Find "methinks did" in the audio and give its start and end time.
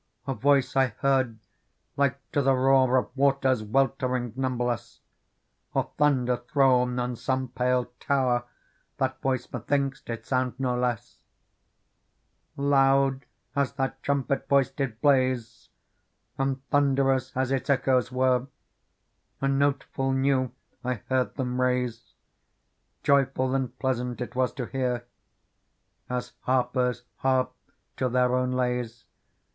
9.53-10.25